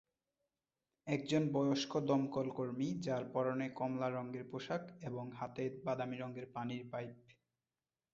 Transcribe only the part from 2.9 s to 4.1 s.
যার পরনে কমলা